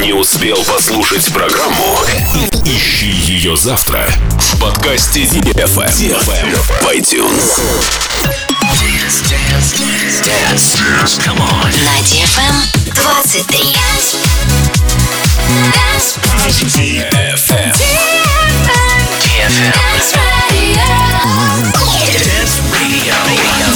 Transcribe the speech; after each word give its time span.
Не 0.00 0.12
успел 0.12 0.62
послушать 0.64 1.26
программу? 1.32 1.98
Ищи 2.64 3.08
ее 3.08 3.56
завтра 3.56 4.06
в 4.38 4.60
подкасте 4.60 5.24
DFM. 5.24 5.88
DFM 5.88 6.54
в 6.54 6.82
iTunes. 6.92 7.58
Dance, 8.78 9.22
dance, 9.28 9.74
dance, 9.74 10.22
dance. 10.22 11.18
Come 11.24 11.40
on. 11.40 11.66
На 11.82 11.98
DFM 12.06 12.54
23. 12.94 13.76
DFM. 16.68 17.02
DFM. 17.16 17.72
DFM. 19.20 19.72
Dance 19.72 20.12
Radio. 20.52 20.86
Dance 22.22 22.56
Radio. 22.72 23.75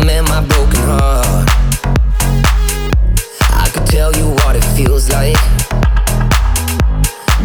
him 0.00 0.08
and 0.08 0.28
my 0.28 0.40
broken 0.44 0.80
heart. 0.80 1.48
I 3.50 3.68
could 3.72 3.86
tell 3.86 4.14
you 4.16 4.28
what 4.28 4.56
it 4.56 4.64
feels 4.76 5.10
like. 5.10 5.36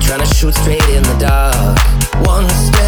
Trying 0.02 0.20
to 0.20 0.36
shoot 0.36 0.54
straight 0.56 0.88
in 0.90 1.04
the 1.04 1.18
dark. 1.20 1.80
One 2.26 2.50
step. 2.50 2.85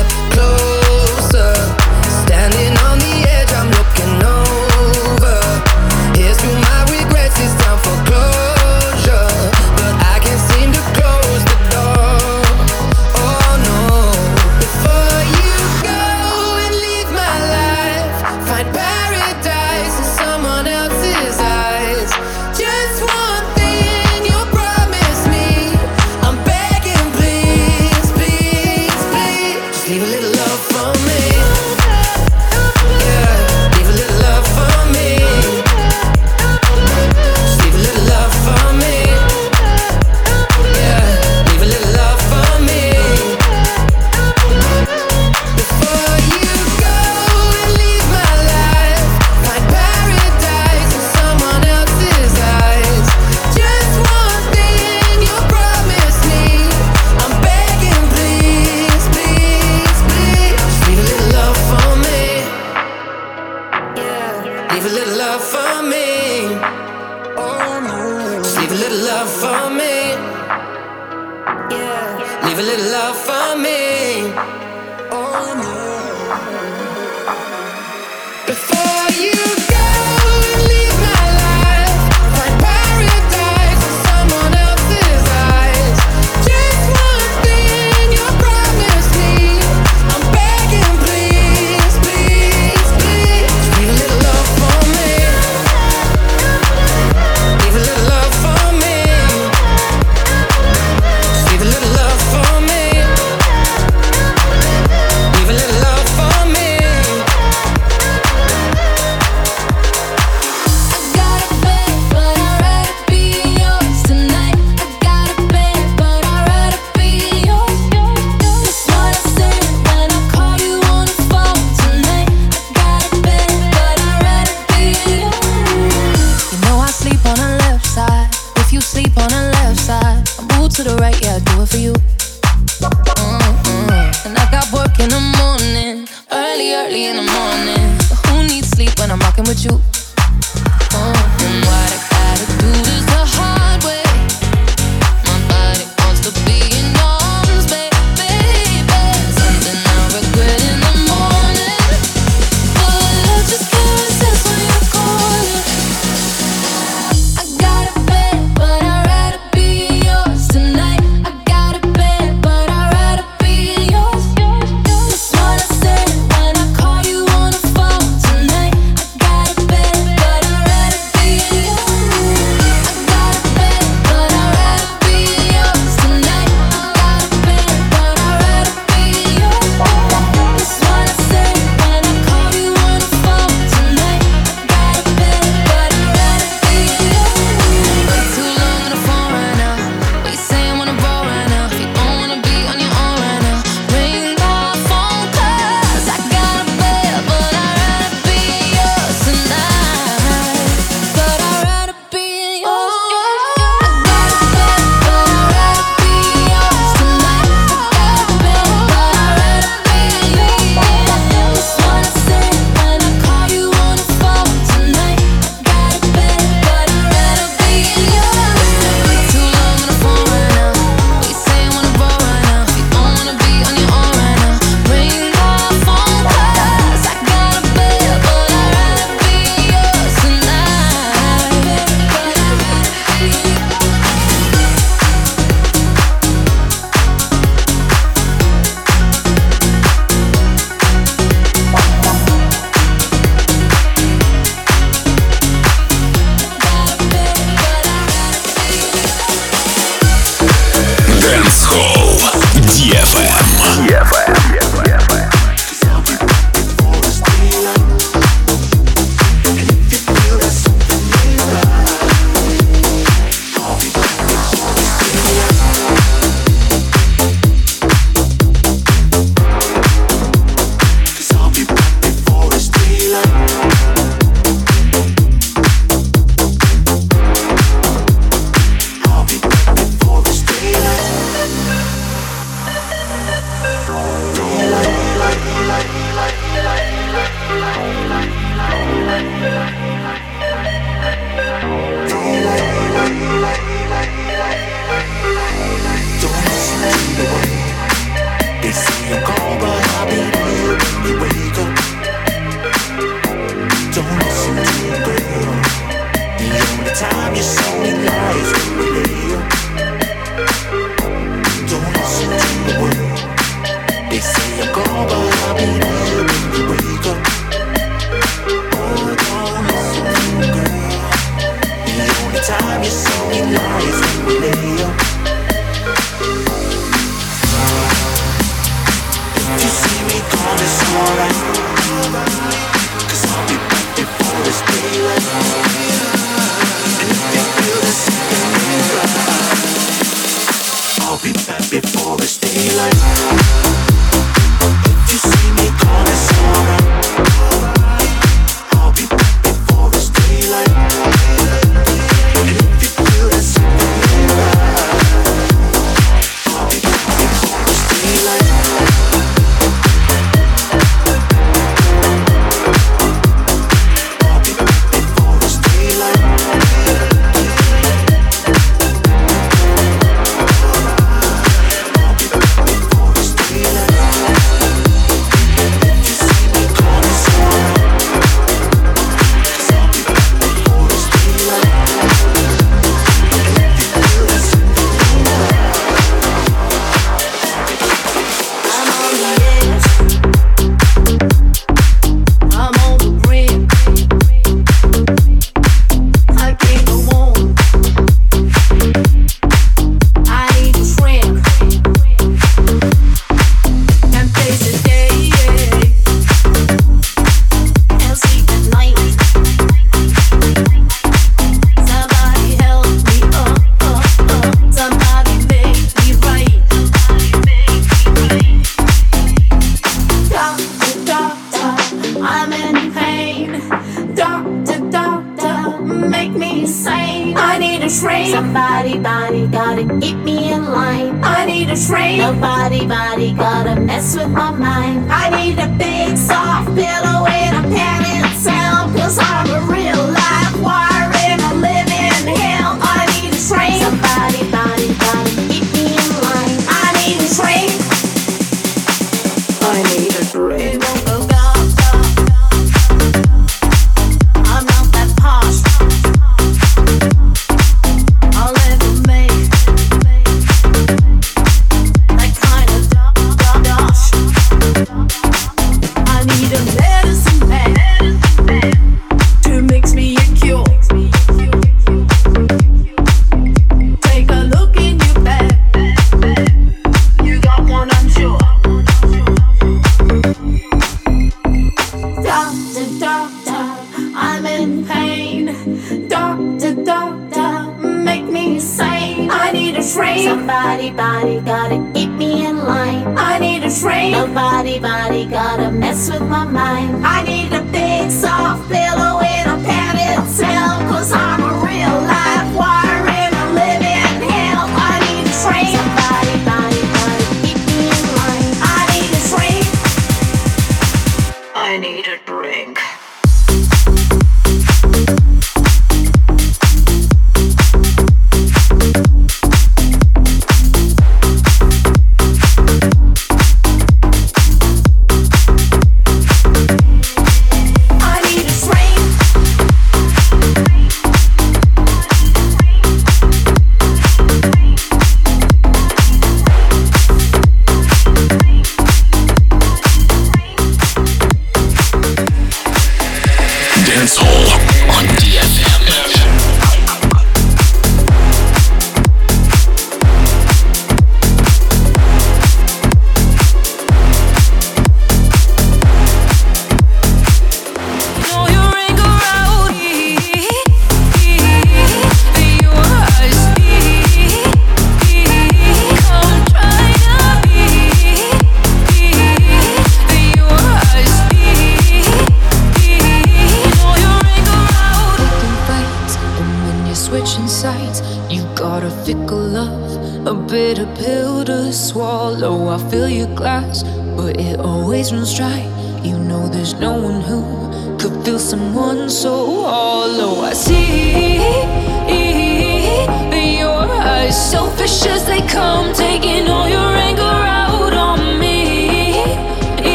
shrink. 489.88 490.28
Somebody, 490.28 490.92
body, 490.92 491.40
gotta 491.42 491.78
keep 491.94 492.12
me 492.12 492.46
in 492.46 492.58
line. 492.58 493.18
I 493.18 493.40
need 493.40 493.64
a 493.64 493.72
train. 493.74 494.12
Nobody, 494.12 494.80
body, 494.80 495.26
gotta 495.26 495.72
mess 495.72 496.10
with 496.10 496.22
my 496.22 496.46
mind. 496.46 497.06
I 497.06 497.24
need 497.24 497.54
a 497.54 497.64
big 497.72 498.12
soft 498.12 498.70
pillow 498.70 499.20
in 499.20 499.44
a 499.48 499.58
padded 499.64 500.28
cell, 500.28 500.80
cause 500.90 501.12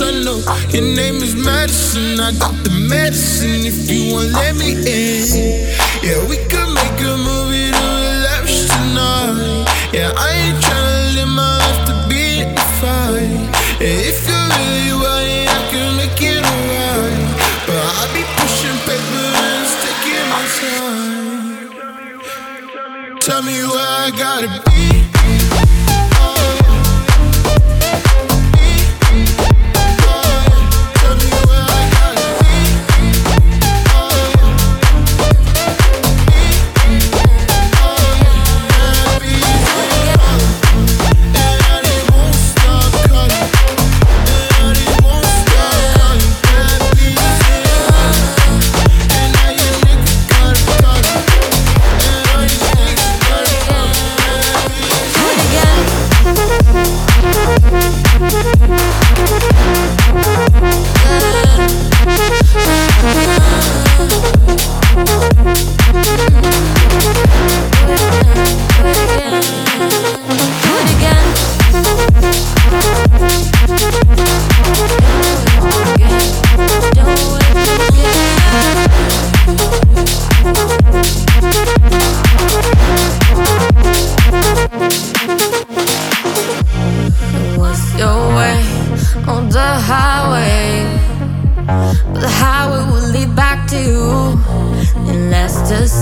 I 0.00 0.12
know 0.22 0.38
your 0.70 0.94
name 0.94 1.16
is 1.16 1.34
Madison. 1.34 2.20
I 2.20 2.30
got 2.38 2.54
the 2.62 2.70
medicine 2.70 3.66
if 3.66 3.90
you 3.90 4.14
want 4.14 4.30
let 4.30 4.54
me 4.54 4.70
in. 4.78 5.66
Yeah, 6.06 6.22
we 6.30 6.36
could 6.46 6.70
make 6.70 7.00
a 7.02 7.16
movie 7.18 7.72
to 7.74 7.84
relapse 7.98 8.70
tonight. 8.70 9.66
Yeah, 9.92 10.14
I 10.14 10.30
ain't 10.38 10.62
tryna 10.62 11.14
live 11.16 11.28
my 11.34 11.50
life 11.58 11.82
to 11.90 11.94
be 12.08 12.46
in 12.46 12.54
fight. 12.78 13.26
Yeah, 13.82 14.06
if 14.06 14.22
you 14.22 14.38
really 14.38 14.94
want 15.02 15.26
it, 15.26 15.50
I 15.50 15.66
can 15.66 15.96
make 15.96 16.22
it 16.22 16.46
alright. 16.46 17.18
But 17.66 17.82
I 17.82 18.06
be 18.14 18.22
pushing 18.38 18.78
paper 18.86 19.26
and 19.50 19.66
taking 19.82 20.26
my 20.30 20.46
time. 20.62 21.74
Tell 23.18 23.42
me 23.42 23.66
where 23.66 23.82
I 23.82 24.14
gotta 24.16 24.62
be. 24.70 24.97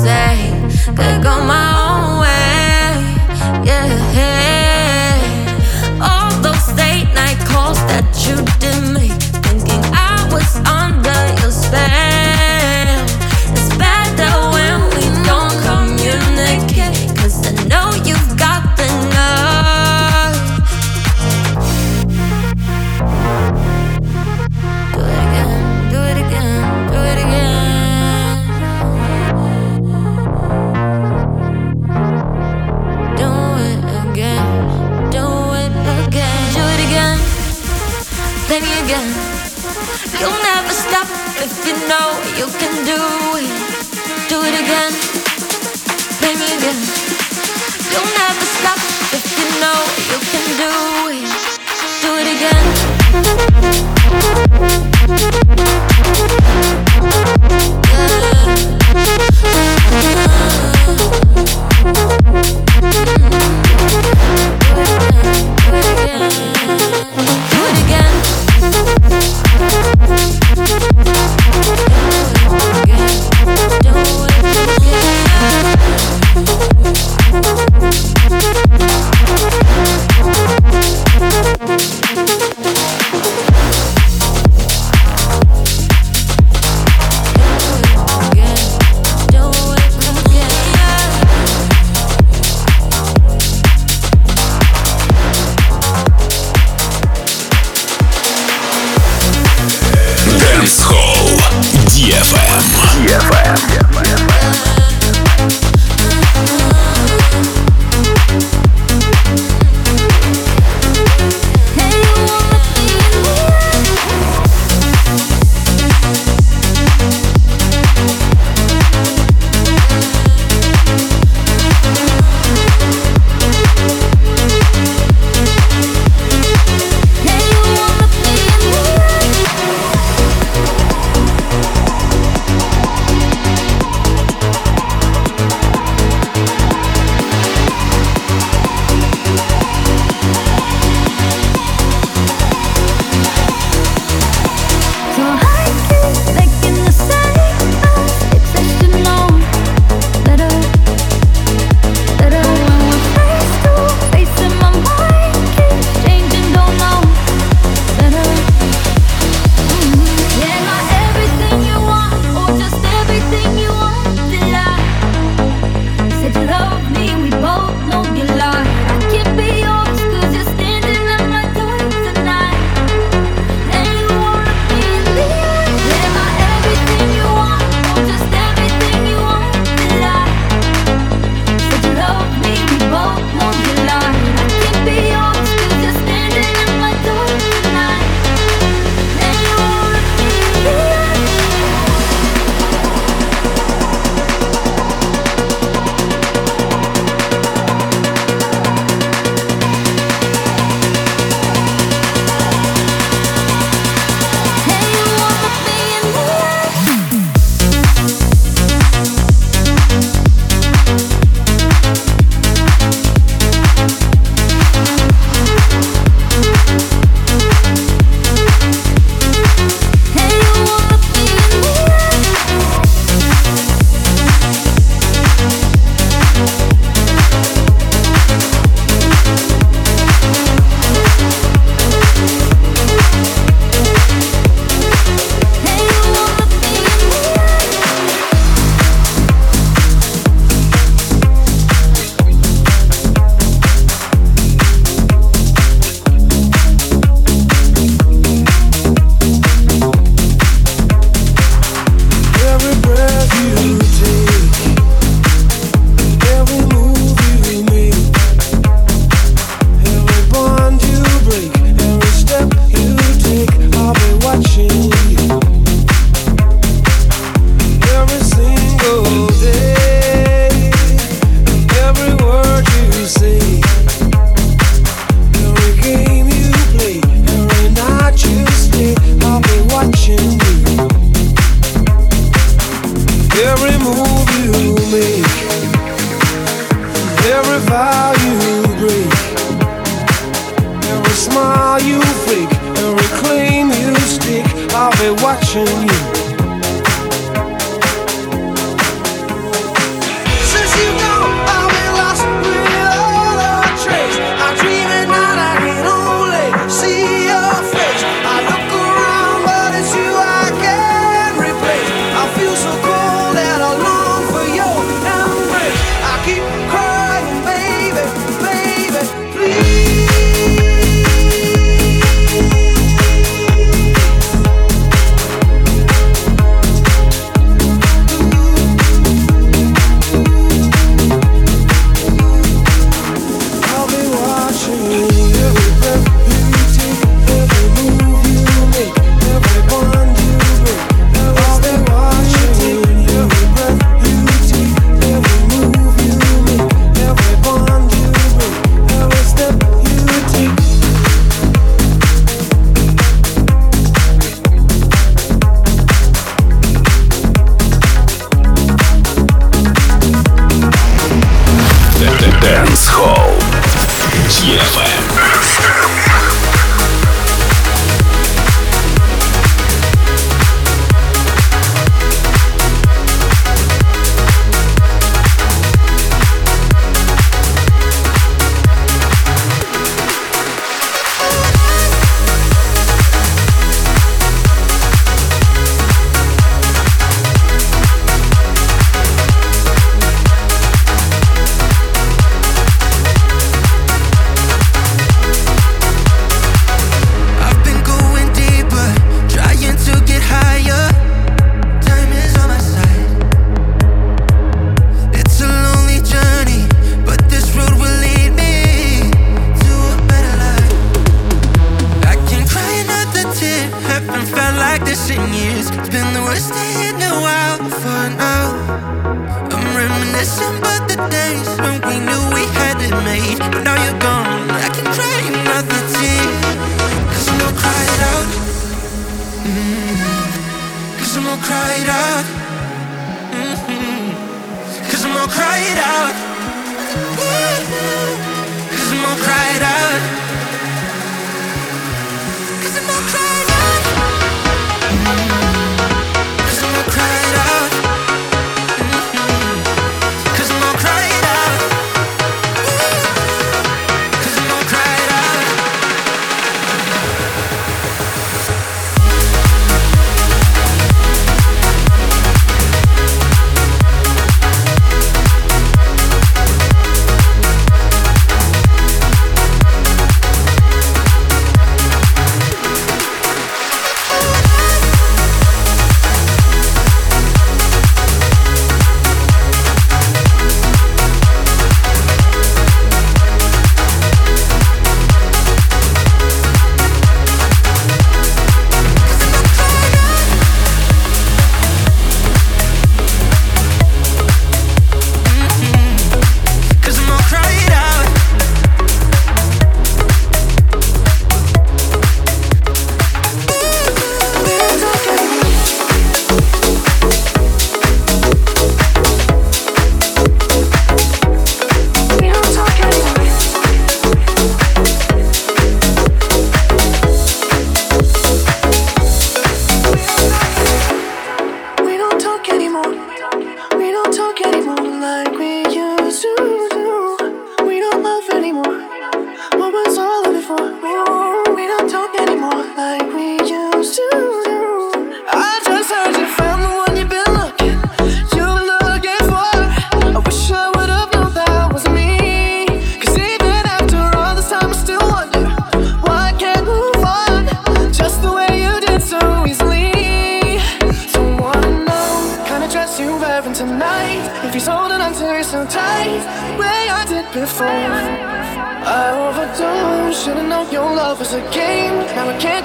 say 0.07 0.53
could 0.97 1.23
go 1.25 1.35
my 1.51 1.86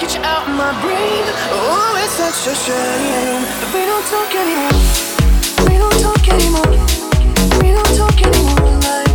get 0.01 0.15
you 0.15 0.21
out 0.23 0.47
of 0.49 0.55
my 0.55 0.73
brain. 0.81 1.23
Oh, 1.53 1.93
it's 2.01 2.13
such 2.17 2.49
a 2.49 2.55
shame 2.57 3.43
that 3.61 3.69
we 3.69 3.85
don't 3.85 4.01
talk 4.09 4.33
anymore. 4.33 4.81
We 5.69 5.77
don't 5.77 5.99
talk 6.01 6.25
anymore. 6.27 6.73
We 7.61 7.69
don't 7.69 7.93
talk 7.93 8.17
anymore. 8.17 8.81
Like 8.81 9.10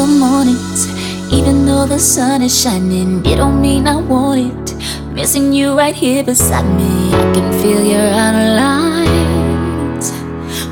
the 0.00 0.06
mornings, 0.06 0.88
even 1.30 1.66
though 1.66 1.84
the 1.84 1.98
sun 1.98 2.40
is 2.40 2.54
shining, 2.62 3.20
it 3.26 3.36
don't 3.36 3.60
mean 3.60 3.86
I 3.86 3.96
want 3.96 4.40
it. 4.40 4.74
Missing 5.12 5.52
you 5.52 5.76
right 5.76 5.94
here 5.94 6.24
beside 6.24 6.64
me, 6.64 7.12
I 7.12 7.24
can 7.34 7.52
feel 7.60 7.84
you're 7.84 8.14
out. 8.16 10.00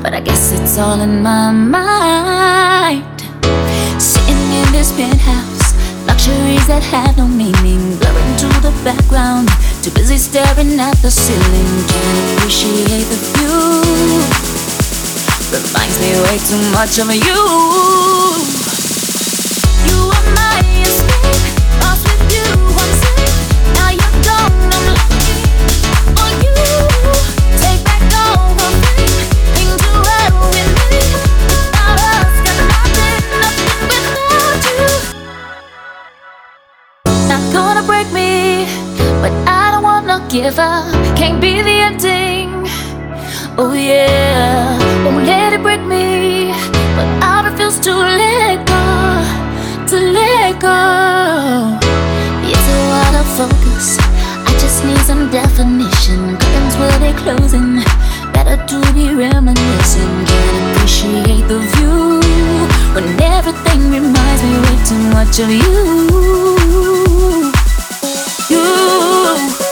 But 0.01 0.15
I 0.15 0.21
guess 0.21 0.51
it's 0.51 0.79
all 0.79 0.99
in 1.01 1.21
my 1.21 1.51
mind. 1.51 3.21
Sitting 4.01 4.43
in 4.61 4.67
this 4.71 4.91
penthouse, 4.97 5.77
luxuries 6.07 6.65
that 6.65 6.81
have 6.89 7.15
no 7.15 7.27
meaning, 7.27 7.99
blurring 7.99 8.35
to 8.41 8.49
the 8.65 8.73
background. 8.83 9.47
Too 9.83 9.91
busy 9.91 10.17
staring 10.17 10.79
at 10.79 10.97
the 11.03 11.11
ceiling, 11.11 11.71
can't 11.91 12.17
appreciate 12.33 13.05
the 13.13 13.19
view. 13.37 14.25
Reminds 15.53 15.97
me 16.01 16.09
way 16.25 16.37
too 16.49 16.61
much 16.73 16.97
of 16.97 17.13
you. 17.13 18.68
Give 40.29 40.59
up. 40.59 40.85
Can't 41.17 41.41
be 41.41 41.61
the 41.61 41.77
ending. 41.89 42.49
Oh 43.57 43.73
yeah, 43.73 44.77
won't 45.03 45.25
let 45.25 45.53
it 45.53 45.61
break 45.61 45.81
me, 45.81 46.53
but 46.95 47.07
I 47.21 47.49
refuse 47.49 47.79
to 47.79 47.93
let 47.93 48.65
go, 48.65 48.83
to 49.89 49.95
let 49.95 50.59
go. 50.61 51.79
It's 52.45 52.67
a 52.69 52.79
lot 52.93 53.15
of 53.15 53.25
focus. 53.39 53.97
I 54.45 54.51
just 54.61 54.85
need 54.85 54.99
some 54.99 55.31
definition. 55.31 56.37
Curtains 56.37 56.77
will 56.77 56.99
be 57.01 57.11
closing. 57.17 57.81
Better 58.31 58.57
to 58.67 58.93
be 58.93 59.15
reminiscing. 59.15 60.25
Can't 60.27 60.77
appreciate 60.77 61.47
the 61.47 61.57
view 61.73 62.21
when 62.93 63.19
everything 63.19 63.89
reminds 63.89 64.43
me 64.43 64.59
way 64.61 64.77
too 64.85 65.01
much 65.09 65.39
of 65.39 65.49
you. 65.49 65.81
You, 68.51 69.68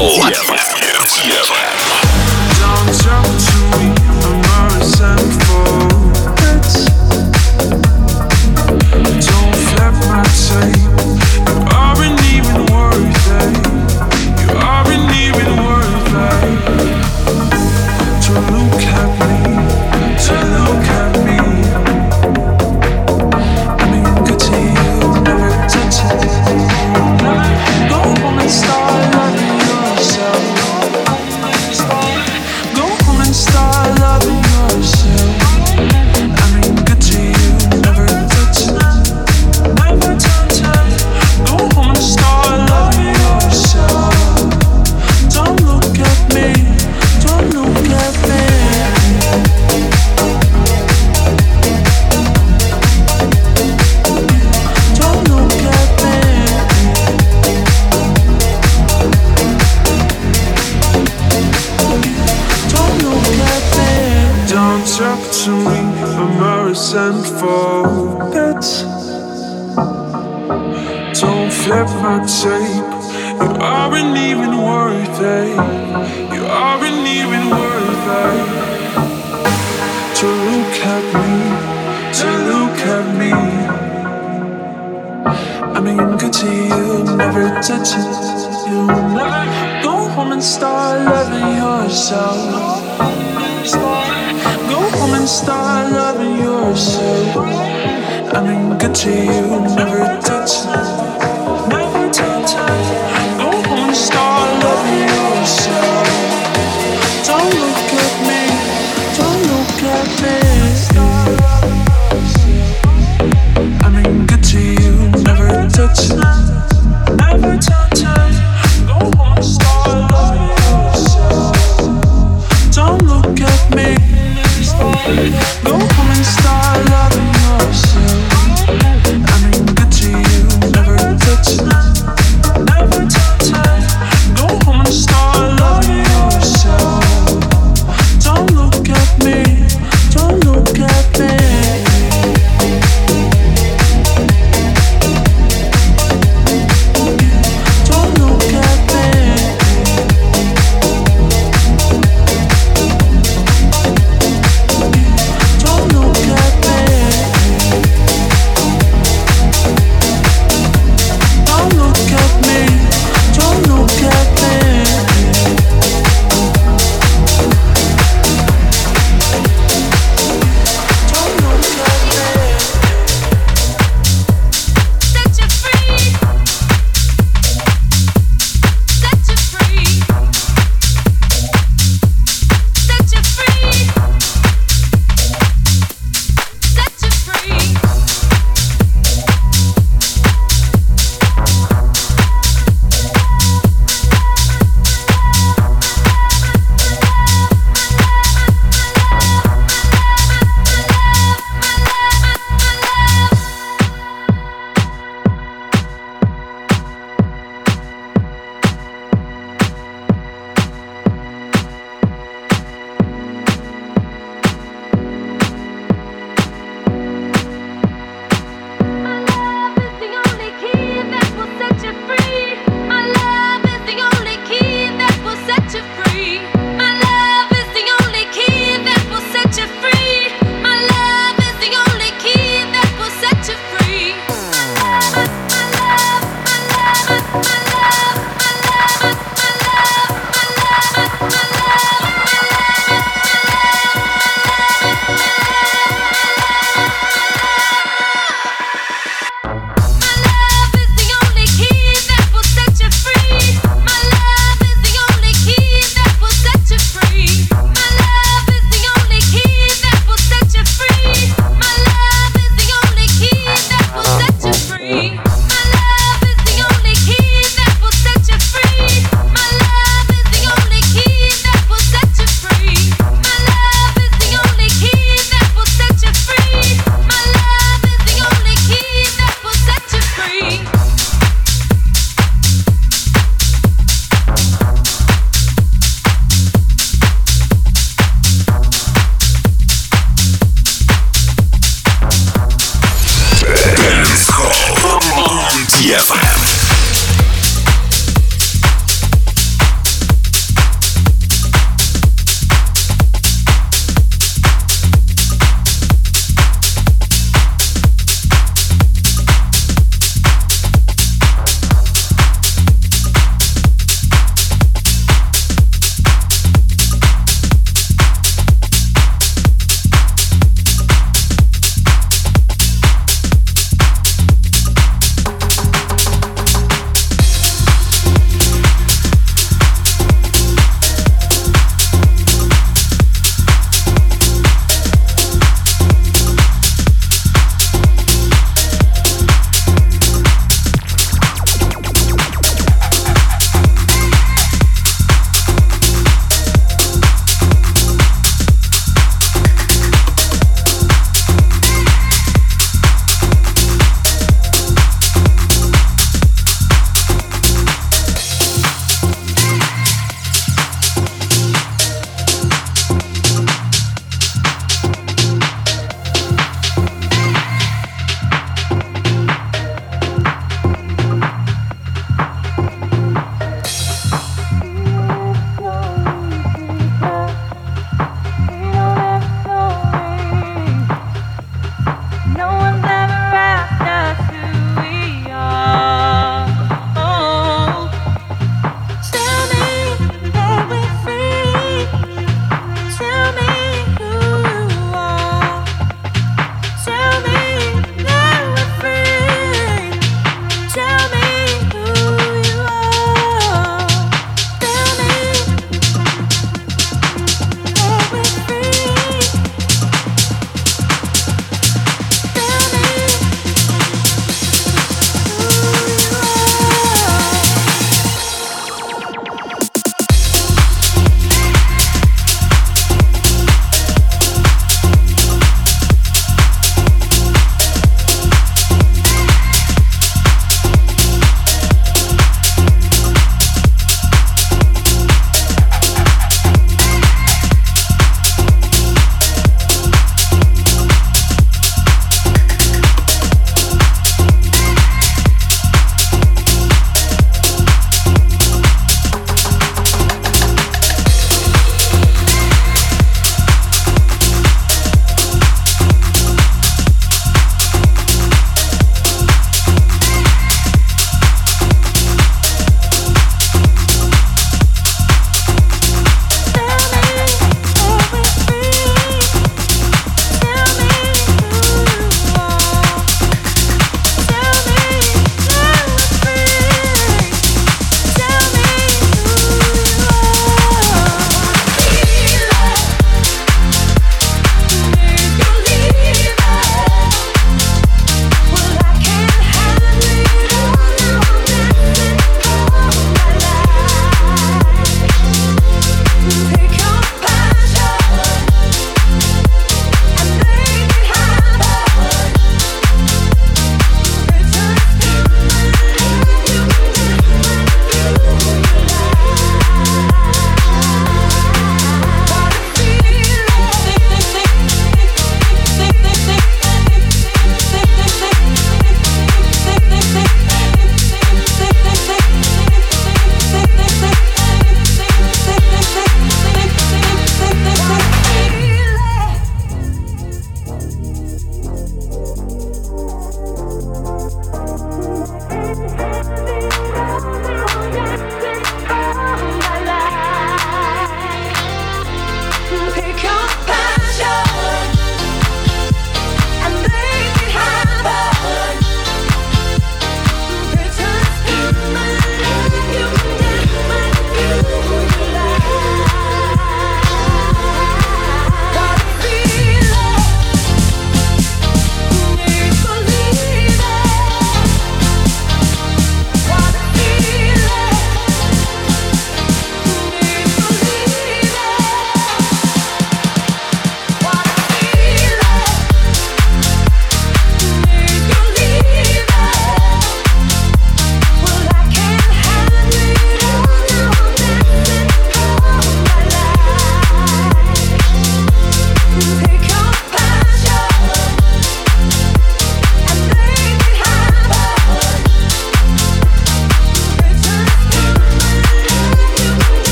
Dance 0.00 1.79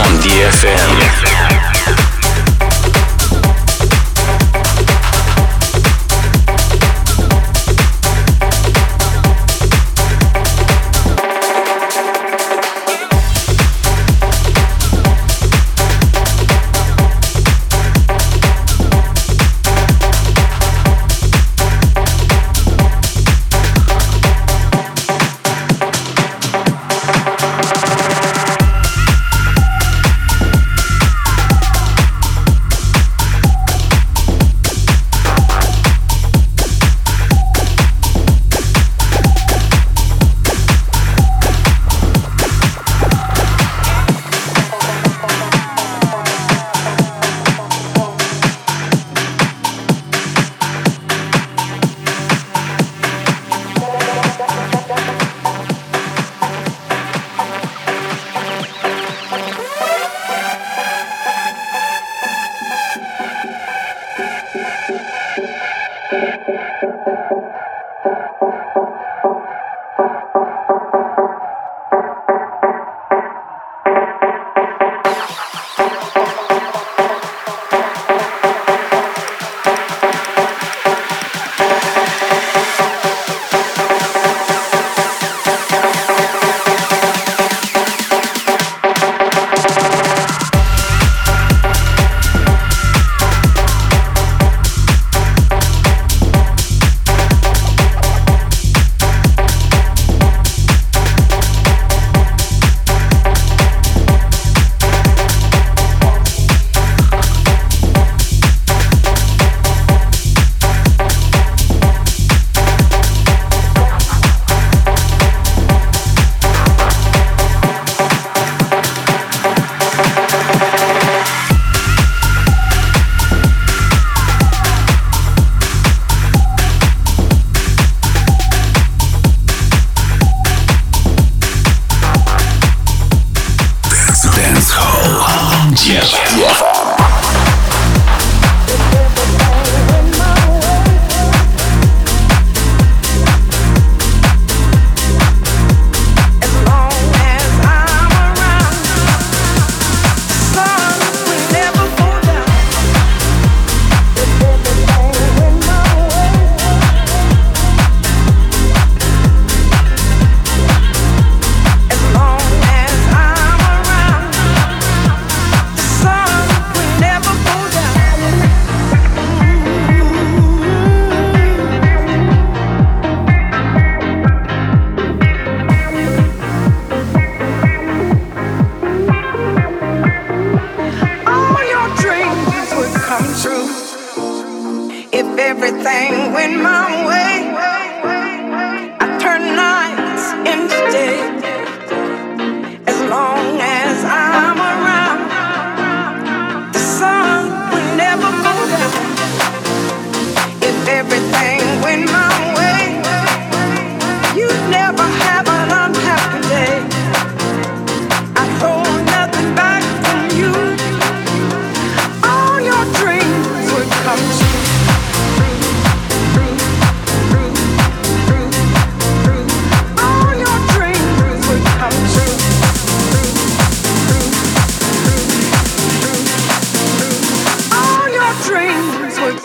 on 0.00 0.18
DFM. 0.20 1.53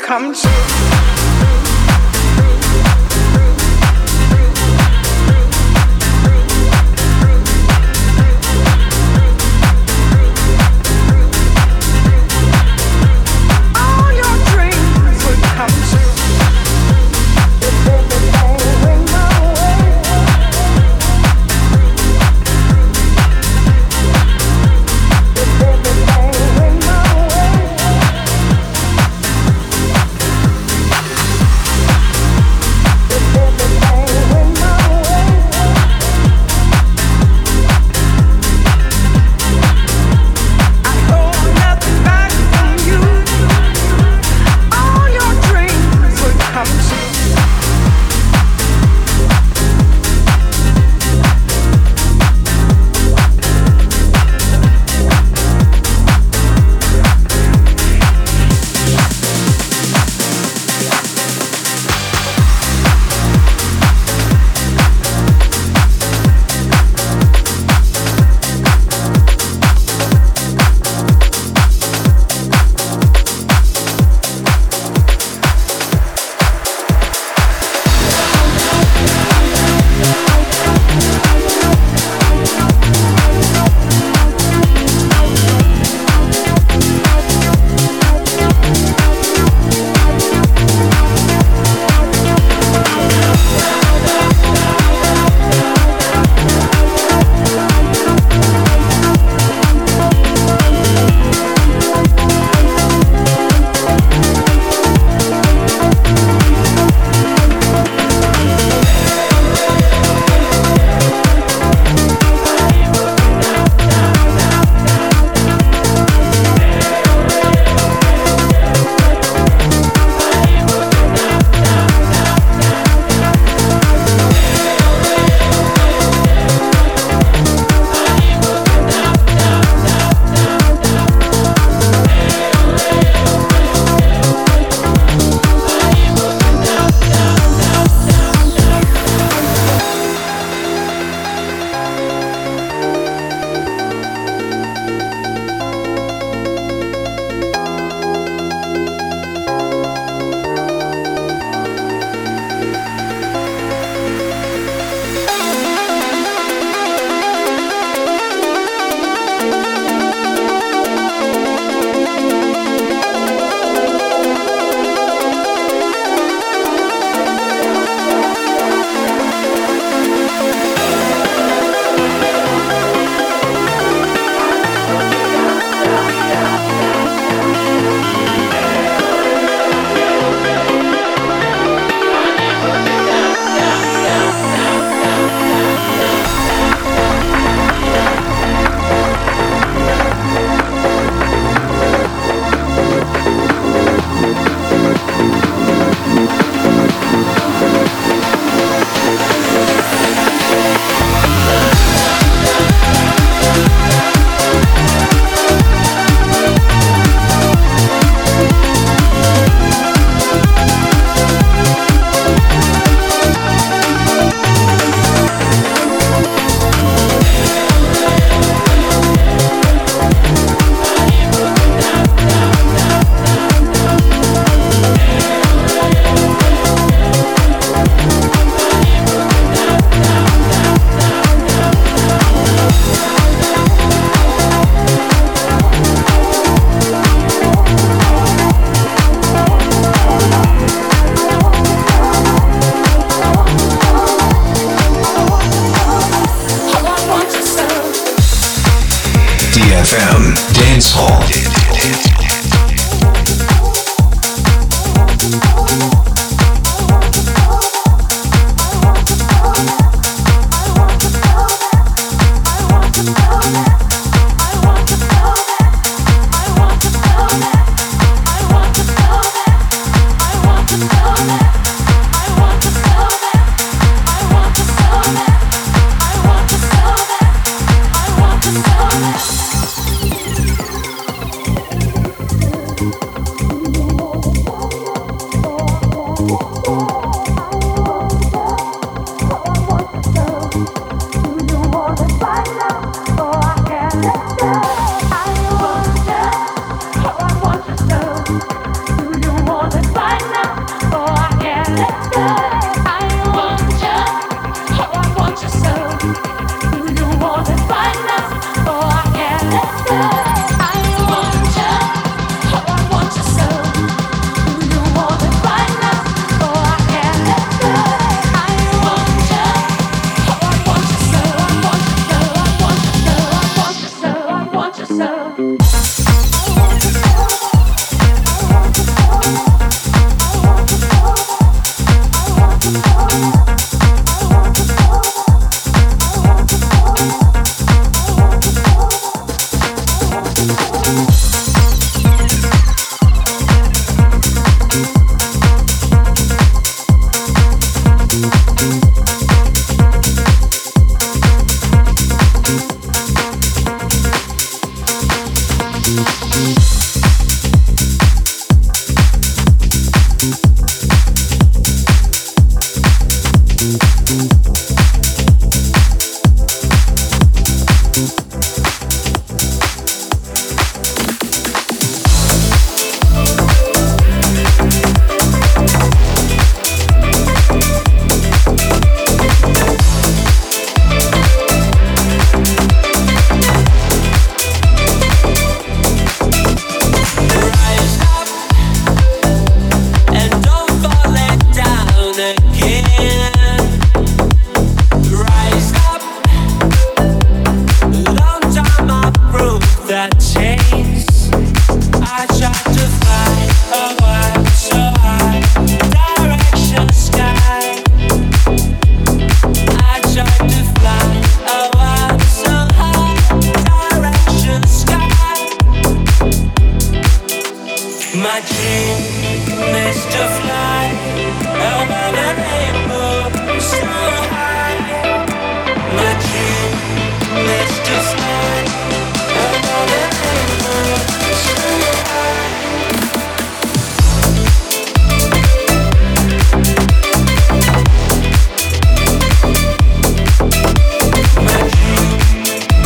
Come 0.10 0.34
true. 0.34 0.89